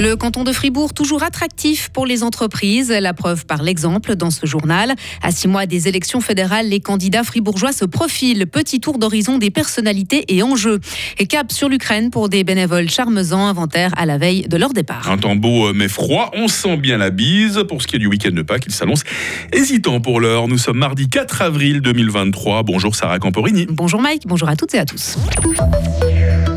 Le 0.00 0.16
canton 0.16 0.44
de 0.44 0.52
Fribourg, 0.52 0.94
toujours 0.94 1.22
attractif 1.22 1.90
pour 1.90 2.06
les 2.06 2.22
entreprises. 2.22 2.90
La 2.90 3.12
preuve 3.12 3.44
par 3.44 3.62
l'exemple 3.62 4.16
dans 4.16 4.30
ce 4.30 4.46
journal. 4.46 4.94
À 5.22 5.30
six 5.30 5.46
mois 5.46 5.66
des 5.66 5.88
élections 5.88 6.22
fédérales, 6.22 6.70
les 6.70 6.80
candidats 6.80 7.22
fribourgeois 7.22 7.72
se 7.72 7.84
profilent. 7.84 8.46
Petit 8.46 8.80
tour 8.80 8.98
d'horizon 8.98 9.36
des 9.36 9.50
personnalités 9.50 10.24
et 10.28 10.42
enjeux. 10.42 10.80
Et 11.18 11.26
cap 11.26 11.52
sur 11.52 11.68
l'Ukraine 11.68 12.08
pour 12.08 12.30
des 12.30 12.44
bénévoles 12.44 12.88
charmezants, 12.88 13.46
inventaires 13.46 13.92
à 13.98 14.06
la 14.06 14.16
veille 14.16 14.48
de 14.48 14.56
leur 14.56 14.72
départ. 14.72 15.10
Un 15.10 15.18
temps 15.18 15.36
beau 15.36 15.66
euh, 15.66 15.72
mais 15.74 15.88
froid, 15.88 16.30
on 16.32 16.48
sent 16.48 16.78
bien 16.78 16.96
la 16.96 17.10
bise. 17.10 17.62
Pour 17.68 17.82
ce 17.82 17.86
qui 17.86 17.96
est 17.96 17.98
du 17.98 18.06
week-end 18.06 18.32
de 18.32 18.40
Pâques, 18.40 18.64
il 18.68 18.72
s'annonce 18.72 19.04
hésitant 19.52 20.00
pour 20.00 20.18
l'heure. 20.18 20.48
Nous 20.48 20.56
sommes 20.56 20.78
mardi 20.78 21.10
4 21.10 21.42
avril 21.42 21.82
2023. 21.82 22.62
Bonjour 22.62 22.94
Sarah 22.94 23.18
Camporini. 23.18 23.66
Bonjour 23.68 24.00
Mike, 24.00 24.22
bonjour 24.26 24.48
à 24.48 24.56
toutes 24.56 24.74
et 24.74 24.78
à 24.78 24.86
tous. 24.86 25.18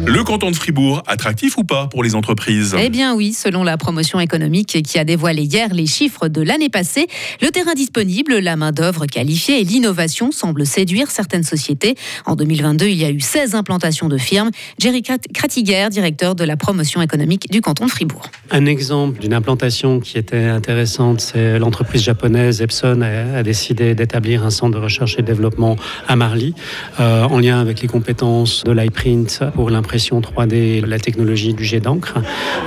Le 0.06 0.22
canton 0.22 0.52
de 0.52 0.56
Fribourg, 0.56 1.02
attractif 1.08 1.58
ou 1.58 1.64
pas 1.64 1.88
pour 1.88 2.04
les 2.04 2.14
entreprises? 2.14 2.76
Eh 2.78 2.90
bien 2.90 3.16
oui, 3.16 3.32
selon 3.32 3.64
la 3.64 3.78
promotion 3.78 4.20
économique 4.20 4.84
qui 4.84 5.00
a 5.00 5.06
dévoilé 5.06 5.44
hier 5.44 5.74
les 5.74 5.86
chiffres 5.86 6.28
de 6.28 6.42
l'année 6.42 6.68
passée, 6.68 7.08
le 7.42 7.50
terrain 7.52 7.74
disponible, 7.74 8.38
la 8.40 8.58
main-d'œuvre 8.58 9.06
qualifiée 9.06 9.62
et 9.62 9.64
l'innovation 9.64 10.34
semblent 10.34 10.66
séduire 10.66 11.10
certaines 11.10 11.44
sociétés. 11.44 11.96
En 12.26 12.36
2022, 12.36 12.88
il 12.88 12.98
y 12.98 13.06
a 13.06 13.12
eu 13.12 13.22
16 13.22 13.56
implantations 13.56 14.10
de 14.10 14.18
firmes. 14.18 14.52
Jerry 14.78 15.04
Krattiger, 15.04 15.88
directeur 15.90 16.36
de 16.36 16.44
la 16.44 16.58
promotion 16.58 17.02
économique 17.02 17.50
du 17.50 17.62
canton 17.62 17.86
de 17.86 17.92
Fribourg. 17.92 18.24
Un 18.52 18.66
exemple 18.66 19.22
d'une 19.22 19.34
implantation 19.34 20.02
qui 20.02 20.18
était 20.18 20.48
intéressante, 20.48 21.22
c'est 21.22 21.60
l'entreprise 21.60 22.04
japonaise 22.04 22.62
Epson 22.62 23.02
a, 23.02 23.42
décidé 23.44 23.96
d'établir 23.96 24.44
un 24.44 24.50
centre 24.50 24.78
de 24.78 24.84
recherche 24.84 25.16
et 25.18 25.22
développement 25.22 25.78
à 26.10 26.18
Marly, 26.18 26.56
euh, 27.00 27.24
en 27.24 27.40
lien 27.40 27.62
avec 27.62 27.82
les 27.82 27.88
compétences 27.88 28.66
de 28.66 28.72
l'iPrint 28.74 29.52
pour 29.54 29.70
l'impression 29.70 29.93
3D, 29.98 30.86
la 30.86 31.00
technologie 31.00 31.54
du 31.54 31.64
jet 31.64 31.80
d'encre. 31.80 32.16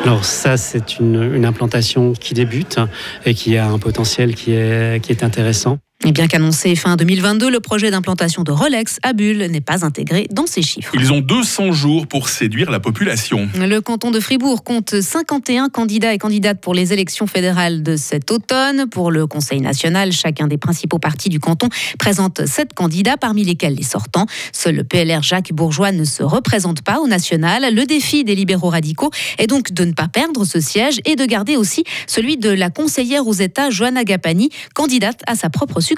Alors 0.05 0.25
ça, 0.25 0.57
c'est 0.57 0.99
une, 0.99 1.45
implantation 1.45 2.13
qui 2.13 2.35
débute 2.35 2.79
et 3.25 3.35
qui 3.35 3.57
a 3.57 3.69
un 3.69 3.79
potentiel 3.79 4.35
qui 4.35 4.53
est 4.53 5.23
intéressant. 5.23 5.79
Et 6.07 6.13
bien 6.13 6.29
qu'annoncé 6.29 6.77
fin 6.77 6.95
2022, 6.95 7.51
le 7.51 7.59
projet 7.59 7.91
d'implantation 7.91 8.45
de 8.45 8.53
Rolex 8.53 9.01
à 9.03 9.13
Bulle 9.13 9.39
n'est 9.51 9.61
pas 9.61 9.85
intégré 9.85 10.29
dans 10.31 10.47
ces 10.47 10.63
chiffres. 10.63 10.93
Ils 10.95 11.13
ont 11.13 11.19
200 11.19 11.73
jours 11.73 12.07
pour 12.07 12.29
séduire 12.29 12.71
la 12.71 12.79
population. 12.79 13.49
Le 13.57 13.81
canton 13.81 14.13
de 14.13 14.21
Fribourg 14.21 14.63
compte 14.63 15.01
51 15.01 15.69
candidats 15.69 16.15
et 16.15 16.19
candidates 16.19 16.61
pour 16.61 16.75
les 16.75 16.93
élections 16.93 17.27
fédérales 17.27 17.83
de 17.83 17.97
cet 17.97 18.31
automne. 18.31 18.89
Pour 18.89 19.11
le 19.11 19.27
Conseil 19.27 19.61
national, 19.61 20.13
chacun 20.13 20.47
des 20.47 20.59
principaux 20.59 21.01
partis 21.01 21.29
du 21.29 21.41
canton 21.41 21.69
présente 21.99 22.47
7 22.47 22.73
candidats, 22.73 23.17
parmi 23.17 23.43
lesquels 23.43 23.75
les 23.75 23.83
sortants. 23.83 24.27
Seul 24.53 24.77
le 24.77 24.85
PLR 24.85 25.25
Jacques 25.25 25.53
Bourgeois 25.53 25.91
ne 25.91 26.05
se 26.05 26.23
représente 26.23 26.83
pas 26.83 27.01
au 27.01 27.09
national. 27.09 27.75
Le 27.75 27.85
défi 27.85 28.23
des 28.23 28.37
libéraux 28.37 28.71
radicaux 28.71 29.11
est 29.39 29.49
donc 29.49 29.73
de 29.73 29.85
ne 29.85 29.93
pas 29.93 30.07
perdre 30.07 30.45
ce 30.45 30.61
siège 30.61 31.01
et 31.05 31.17
de 31.17 31.25
garder 31.25 31.57
aussi 31.57 31.83
celui 32.07 32.37
de 32.37 32.51
la 32.51 32.71
conseillère 32.71 33.27
aux 33.27 33.33
États 33.33 33.71
Joanna 33.71 34.05
Gapani, 34.05 34.51
candidate 34.73 35.23
à 35.27 35.35
sa 35.35 35.51
propre 35.51 35.81
succession. 35.81 35.96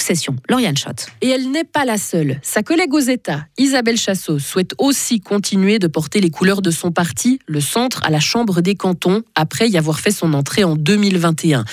Lauriane 0.48 0.76
Schott. 0.76 1.08
Et 1.20 1.28
elle 1.28 1.50
n'est 1.50 1.64
pas 1.64 1.84
la 1.84 1.98
seule. 1.98 2.38
Sa 2.42 2.62
collègue 2.62 2.94
aux 2.94 3.00
États, 3.00 3.46
Isabelle 3.58 3.96
Chassot, 3.96 4.38
souhaite 4.38 4.74
aussi 4.78 5.20
continuer 5.20 5.78
de 5.78 5.86
porter 5.86 6.20
les 6.20 6.30
couleurs 6.30 6.62
de 6.62 6.70
son 6.70 6.90
parti, 6.90 7.38
le 7.46 7.60
centre, 7.60 8.00
à 8.04 8.10
la 8.10 8.20
Chambre 8.20 8.60
des 8.60 8.74
cantons, 8.74 9.22
après 9.34 9.68
y 9.68 9.76
avoir 9.76 10.00
fait 10.00 10.10
son 10.10 10.34
entrée 10.34 10.64
en 10.64 10.76
2021. 10.76 11.64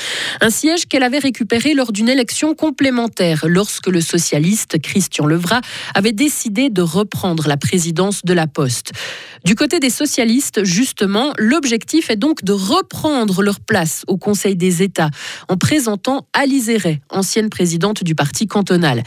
Un 0.42 0.50
siège 0.50 0.86
qu'elle 0.86 1.04
avait 1.04 1.20
récupéré 1.20 1.74
lors 1.74 1.92
d'une 1.92 2.10
élection 2.10 2.56
complémentaire, 2.56 3.46
lorsque 3.48 3.88
le 3.88 4.02
socialiste 4.02 4.82
Christian 4.82 5.26
Levrat 5.26 5.62
avait 5.94 6.12
décidé 6.12 6.70
de 6.70 6.82
reprendre 6.82 7.48
la 7.48 7.58
présidence 7.58 8.24
de 8.24 8.34
la 8.34 8.48
Poste. 8.48 8.92
Du 9.46 9.54
côté 9.54 9.80
des 9.80 9.92
socialistes, 9.92 10.64
justement, 10.64 11.32
l'objectif 11.38 12.10
est 12.10 12.16
donc 12.16 12.44
de 12.44 12.52
reprendre 12.52 13.44
leur 13.44 13.60
place 13.60 14.04
au 14.08 14.18
Conseil 14.18 14.56
des 14.56 14.82
États 14.82 15.12
en 15.48 15.56
présentant 15.56 16.26
Alice 16.34 16.72
ancienne 17.12 17.52
présidente 17.52 18.04
du 18.04 18.16
parti 18.16 18.48
cantonal. 18.48 19.04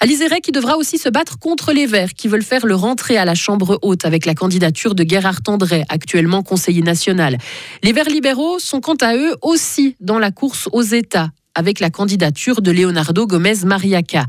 Alizeret 0.00 0.40
qui 0.40 0.50
devra 0.50 0.78
aussi 0.78 0.96
se 0.96 1.10
battre 1.10 1.38
contre 1.38 1.72
les 1.74 1.84
Verts 1.84 2.14
qui 2.14 2.28
veulent 2.28 2.42
faire 2.42 2.64
leur 2.64 2.84
entrée 2.84 3.18
à 3.18 3.26
la 3.26 3.34
Chambre 3.34 3.78
haute 3.82 4.06
avec 4.06 4.24
la 4.24 4.34
candidature 4.34 4.94
de 4.94 5.04
Gerhard 5.06 5.40
André, 5.46 5.84
actuellement 5.90 6.42
conseiller 6.42 6.80
national. 6.80 7.36
Les 7.82 7.92
Verts 7.92 8.08
libéraux 8.08 8.58
sont 8.58 8.80
quant 8.80 8.96
à 9.02 9.14
eux 9.14 9.36
aussi 9.42 9.94
dans 10.00 10.18
la 10.18 10.30
course 10.30 10.70
aux 10.72 10.80
États 10.80 11.28
avec 11.54 11.80
la 11.80 11.90
candidature 11.90 12.62
de 12.62 12.70
Leonardo 12.70 13.26
Gomez 13.26 13.64
Mariaca. 13.66 14.24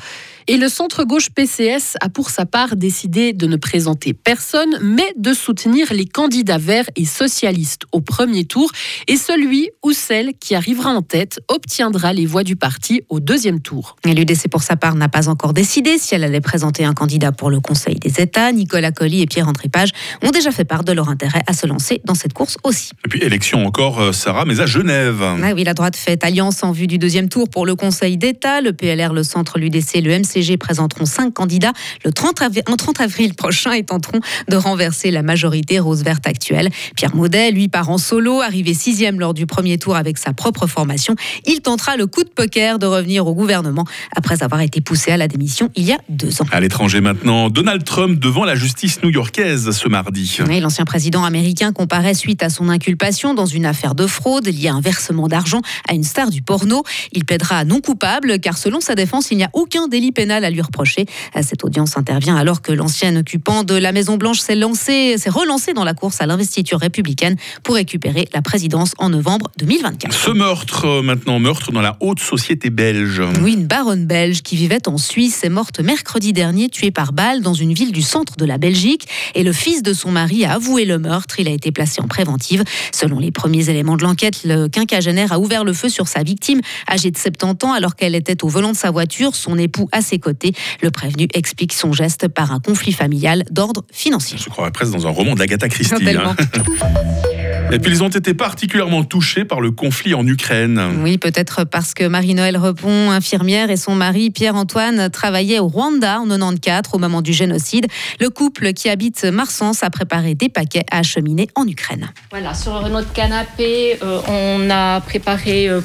Et 0.48 0.58
le 0.58 0.68
centre-gauche 0.70 1.30
PCS 1.30 1.98
a 2.02 2.10
pour 2.10 2.30
sa 2.30 2.46
part 2.46 2.76
décidé 2.76 3.34
de 3.34 3.48
ne 3.48 3.56
présenter 3.56 4.14
personne, 4.14 4.78
mais 4.82 5.14
de 5.18 5.34
soutenir 5.34 5.94
les 5.94 6.06
candidats 6.06 6.58
verts 6.58 6.90
et 6.96 7.06
socialistes 7.06 7.84
au 7.92 8.02
premier 8.02 8.46
tour. 8.46 8.72
Et 9.08 9.18
celui 9.18 9.70
ou 9.84 9.92
celle 9.94 10.34
qui 10.40 10.56
arrivera 10.56 10.92
en 10.92 11.02
tête 11.02 11.40
obtiendra 11.48 12.14
les 12.14 12.26
voix 12.26 12.44
du 12.44 12.56
parti 12.56 13.02
au 13.10 13.20
deuxième 13.20 13.62
tour. 13.62 13.96
L'UDC 14.06 14.50
pour 14.50 14.64
sa 14.64 14.76
part 14.76 14.96
n'a 14.96 15.10
pas 15.10 15.30
encore 15.30 15.54
décidé 15.54 15.98
si 15.98 16.16
elle 16.16 16.24
allait 16.24 16.42
présenter 16.42 16.86
un 16.86 16.94
candidat 16.94 17.32
pour 17.32 17.50
le 17.50 17.60
Conseil 17.60 17.96
des 17.96 18.22
États. 18.22 18.52
Nicolas 18.52 18.92
Colli 18.92 19.22
et 19.22 19.26
Pierre-André 19.26 19.70
Page 19.70 19.92
ont 20.22 20.32
déjà 20.32 20.52
fait 20.52 20.66
part 20.66 20.84
de 20.84 20.92
leur 20.92 21.10
intérêt 21.10 21.44
à 21.48 21.54
se 21.54 21.68
lancer 21.68 22.02
dans 22.06 22.16
cette 22.16 22.34
course 22.34 22.58
aussi. 22.64 22.92
Et 23.06 23.10
puis 23.10 23.24
élection 23.24 23.66
encore, 23.66 24.00
euh, 24.00 24.12
Sarah, 24.12 24.46
mais 24.46 24.60
à 24.60 24.66
Genève. 24.66 25.22
Ah 25.22 25.54
oui, 25.54 25.64
la 25.64 25.74
droite 25.74 25.96
fait 25.96 26.24
alliance 26.24 26.64
en 26.64 26.72
vue 26.72 26.88
du 26.88 26.98
deuxième 26.98 27.30
tour 27.30 27.50
pour 27.50 27.66
le 27.66 27.76
Conseil 27.76 28.18
d'État. 28.18 28.62
Le 28.62 28.74
PLR, 28.74 29.14
le 29.14 29.24
Centre, 29.24 29.60
l'UDC, 29.60 30.02
le 30.02 30.20
MC 30.20 30.33
CG 30.34 30.58
présenteront 30.58 31.06
cinq 31.06 31.34
candidats 31.34 31.74
le 32.04 32.12
30 32.12 32.42
avril, 32.42 32.64
en 32.68 32.76
30 32.76 33.02
avril 33.02 33.34
prochain 33.36 33.72
et 33.74 33.84
tenteront 33.84 34.20
de 34.50 34.56
renverser 34.56 35.12
la 35.12 35.22
majorité 35.22 35.80
rose-verte 35.80 36.26
actuelle. 36.26 36.70
Pierre 36.96 37.16
Maudet, 37.16 37.52
lui, 37.52 37.68
part 37.68 37.90
en 37.90 37.98
solo, 37.98 38.42
arrivé 38.42 38.74
sixième 38.74 39.20
lors 39.20 39.34
du 39.34 39.46
premier 39.46 39.78
tour 39.78 39.96
avec 39.96 40.18
sa 40.18 40.34
propre 40.34 40.66
formation. 40.66 41.16
Il 41.46 41.62
tentera 41.62 41.98
le 41.98 42.08
coup 42.08 42.24
de 42.24 42.30
poker 42.30 42.80
de 42.80 42.88
revenir 42.88 43.28
au 43.28 43.36
gouvernement 43.36 43.86
après 44.16 44.42
avoir 44.42 44.62
été 44.62 44.82
poussé 44.82 45.12
à 45.12 45.18
la 45.18 45.28
démission 45.28 45.70
il 45.76 45.86
y 45.86 45.92
a 45.92 46.00
deux 46.10 46.42
ans. 46.42 46.46
À 46.52 46.60
l'étranger 46.60 47.02
maintenant, 47.02 47.50
Donald 47.50 47.84
Trump 47.84 48.20
devant 48.20 48.46
la 48.46 48.56
justice 48.56 49.04
new-yorkaise 49.04 49.72
ce 49.72 49.88
mardi. 49.88 50.40
L'ancien 50.62 50.86
président 50.86 51.24
américain 51.24 51.74
comparaît 51.74 52.14
suite 52.14 52.42
à 52.42 52.50
son 52.50 52.70
inculpation 52.70 53.34
dans 53.34 53.46
une 53.46 53.66
affaire 53.66 53.94
de 53.94 54.08
fraude 54.08 54.48
liée 54.48 54.70
à 54.70 54.74
un 54.74 54.82
versement 54.82 55.28
d'argent 55.28 55.62
à 55.88 55.94
une 55.94 56.04
star 56.04 56.30
du 56.30 56.42
porno. 56.42 56.84
Il 57.12 57.26
plaidera 57.26 57.66
non 57.66 57.82
coupable 57.82 58.40
car 58.40 58.58
selon 58.58 58.82
sa 58.82 58.96
défense, 58.96 59.30
il 59.32 59.38
n'y 59.38 59.44
a 59.44 59.50
aucun 59.54 59.88
délit 59.88 60.12
pénal 60.12 60.23
à 60.32 60.50
lui 60.50 60.62
reprocher. 60.62 61.06
Cette 61.42 61.64
audience 61.64 61.98
intervient 61.98 62.36
alors 62.36 62.62
que 62.62 62.72
l'ancien 62.72 63.16
occupant 63.16 63.64
de 63.64 63.76
la 63.76 63.92
Maison-Blanche 63.92 64.40
s'est 64.40 64.56
lancé, 64.56 65.18
s'est 65.18 65.30
relancé 65.30 65.74
dans 65.74 65.84
la 65.84 65.94
course 65.94 66.22
à 66.22 66.26
l'investiture 66.26 66.80
républicaine 66.80 67.36
pour 67.64 67.76
récupérer 67.76 68.28
la 68.34 68.42
présidence 68.42 68.94
en 68.98 69.10
novembre 69.10 69.52
2024. 69.58 70.14
Ce 70.14 70.32
meurtre, 70.32 70.86
euh, 70.86 71.02
maintenant 71.02 71.40
meurtre 71.40 71.72
dans 71.72 71.82
la 71.82 71.98
haute 72.00 72.20
société 72.20 72.70
belge. 72.70 73.22
Oui, 73.42 73.54
une 73.54 73.68
baronne 73.68 74.06
belge 74.06 74.42
qui 74.42 74.56
vivait 74.56 74.88
en 74.88 74.98
Suisse 74.98 75.44
est 75.44 75.50
morte 75.50 75.80
mercredi 75.80 76.34
dernier, 76.34 76.70
tuée 76.70 76.92
par 76.92 77.14
balle 77.14 77.42
dans 77.42 77.54
une 77.54 77.74
ville 77.74 77.92
du 77.92 78.02
centre 78.02 78.36
de 78.38 78.46
la 78.46 78.58
Belgique. 78.58 79.08
Et 79.36 79.44
le 79.44 79.54
fils 79.54 79.84
de 79.84 79.94
son 79.94 80.12
mari 80.12 80.46
a 80.46 80.54
avoué 80.54 80.86
le 80.86 81.00
meurtre. 81.00 81.40
Il 81.40 81.48
a 81.48 81.52
été 81.52 81.72
placé 81.72 82.02
en 82.02 82.08
préventive. 82.08 82.64
Selon 82.92 83.20
les 83.20 83.32
premiers 83.32 83.70
éléments 83.70 83.98
de 83.98 84.04
l'enquête, 84.04 84.44
le 84.44 84.68
quinquagénaire 84.68 85.32
a 85.32 85.40
ouvert 85.40 85.64
le 85.64 85.74
feu 85.74 85.90
sur 85.90 86.08
sa 86.08 86.24
victime, 86.24 86.62
âgée 86.90 87.12
de 87.12 87.18
70 87.18 87.66
ans, 87.66 87.74
alors 87.74 87.96
qu'elle 87.96 88.16
était 88.16 88.44
au 88.44 88.48
volant 88.48 88.72
de 88.72 88.78
sa 88.78 88.92
voiture, 88.92 89.36
son 89.36 89.58
époux 89.58 89.90
à 89.92 90.02
ses 90.14 90.20
côtés. 90.20 90.54
Le 90.82 90.92
prévenu 90.92 91.28
explique 91.34 91.74
son 91.74 91.92
geste 91.92 92.28
par 92.28 92.52
un 92.52 92.60
conflit 92.60 92.94
familial 92.94 93.44
d'ordre 93.50 93.84
financier. 93.92 94.38
Je 94.38 94.50
croirais 94.50 94.72
presque 94.72 94.92
dans 94.92 95.08
un 95.08 95.10
roman 95.10 95.34
d'Agatha 95.34 95.70
Christie. 95.70 95.96
Hein. 96.10 96.36
Et 97.74 97.80
puis 97.80 97.92
ils 97.92 98.04
ont 98.04 98.10
été 98.10 98.36
particulièrement 98.36 99.04
touchés 99.04 99.46
par 99.46 99.60
le 99.60 99.72
conflit 99.72 100.14
en 100.14 100.28
Ukraine. 100.28 100.80
Oui, 101.02 101.18
peut-être 101.18 101.64
parce 101.64 101.96
que 101.96 102.04
Marie-Noël 102.04 102.56
Repon, 102.56 103.10
infirmière, 103.10 103.72
et 103.72 103.78
son 103.78 103.96
mari 103.96 104.30
Pierre-Antoine 104.30 105.10
travaillaient 105.10 105.58
au 105.58 105.70
Rwanda 105.70 106.20
en 106.20 106.28
94 106.28 106.94
au 106.94 107.00
moment 107.00 107.24
du 107.24 107.34
génocide. 107.34 107.88
Le 108.20 108.30
couple 108.30 108.74
qui 108.74 108.90
habite 108.90 109.24
Marsens 109.26 109.82
a 109.82 109.90
préparé 109.90 110.36
des 110.36 110.50
paquets 110.50 110.86
à 110.92 111.00
acheminer 111.00 111.48
en 111.56 111.68
Ukraine. 111.68 112.12
Voilà, 112.30 112.54
sur 112.54 112.88
notre 112.90 113.12
canapé, 113.12 113.98
euh, 114.04 114.20
on 114.28 114.70
a 114.70 115.02
préparé 115.02 115.68
euh, 115.68 115.82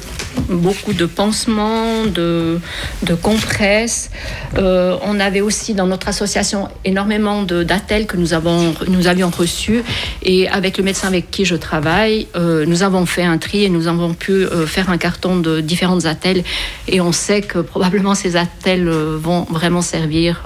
beaucoup 0.47 0.93
de 0.93 1.07
pansements, 1.07 2.05
de, 2.05 2.59
de 3.01 3.15
compresses. 3.15 4.11
Euh, 4.59 4.95
on 5.01 5.19
avait 5.19 5.41
aussi 5.41 5.73
dans 5.73 5.87
notre 5.87 6.07
association 6.07 6.67
énormément 6.85 7.41
d'attelles 7.41 8.05
que 8.05 8.15
nous, 8.15 8.33
avons, 8.33 8.75
nous 8.87 9.07
avions 9.07 9.31
reçus. 9.31 9.81
Et 10.21 10.47
avec 10.49 10.77
le 10.77 10.83
médecin 10.83 11.07
avec 11.07 11.31
qui 11.31 11.45
je 11.45 11.55
travaille, 11.55 11.78
euh, 11.87 12.65
nous 12.65 12.83
avons 12.83 13.05
fait 13.05 13.23
un 13.23 13.37
tri 13.37 13.63
et 13.63 13.69
nous 13.69 13.87
avons 13.87 14.13
pu 14.13 14.31
euh, 14.31 14.65
faire 14.65 14.89
un 14.89 14.97
carton 14.97 15.37
de 15.37 15.61
différentes 15.61 16.05
attelles. 16.05 16.43
Et 16.87 17.01
on 17.01 17.11
sait 17.11 17.41
que 17.41 17.59
probablement 17.59 18.15
ces 18.15 18.35
attelles 18.35 18.89
vont 18.89 19.45
vraiment 19.49 19.81
servir, 19.81 20.43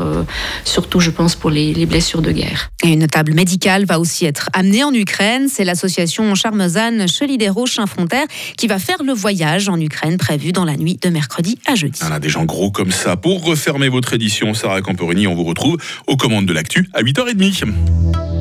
surtout 0.63 0.99
je 0.99 1.09
pense 1.09 1.35
pour 1.35 1.49
les, 1.49 1.73
les, 1.73 1.85
blessures 1.85 2.21
de 2.21 2.31
guerre. 2.31 2.69
Et 2.83 2.89
une 2.89 3.07
table 3.07 3.33
médicale 3.33 3.85
va 3.85 3.99
aussi 3.99 4.25
être 4.25 4.49
amenée 4.53 4.83
en 4.83 4.93
Ukraine. 4.93 5.47
C'est 5.49 5.63
l'association 5.63 6.35
Charmezan 6.35 7.07
Chelidero 7.07 7.65
Frontière 7.87 8.25
qui 8.57 8.67
va 8.67 8.79
faire 8.79 9.03
le 9.03 9.13
voyage 9.13 9.69
en 9.69 9.79
Ukraine 9.79 10.17
prévu 10.17 10.51
dans 10.51 10.65
la 10.65 10.75
nuit 10.75 10.97
de 11.01 11.09
mercredi 11.09 11.57
à 11.65 11.75
jeudi. 11.75 11.99
On 12.07 12.11
a 12.11 12.19
des 12.19 12.29
gens 12.29 12.45
gros 12.45 12.71
comme 12.71 12.91
ça. 12.91 13.15
Pour 13.15 13.43
refermer 13.43 13.89
votre 13.89 14.13
édition, 14.13 14.53
Sarah 14.53 14.81
Camporini, 14.81 15.27
on 15.27 15.35
vous 15.35 15.43
retrouve 15.43 15.77
aux 16.07 16.17
commandes 16.17 16.45
de 16.45 16.53
l'actu 16.53 16.89
à 16.93 17.01
8h30. 17.01 17.65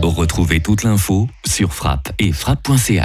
Retrouvez 0.02 0.60
toute 0.60 0.82
l'info 0.82 1.28
sur 1.46 1.72
frappe 1.72 2.12
et 2.18 2.32
Gracias. 2.82 3.00